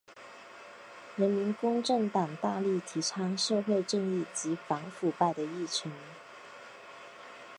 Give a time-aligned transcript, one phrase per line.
[1.15, 5.91] 人民公正党大力提倡社会正义及反腐败的议程。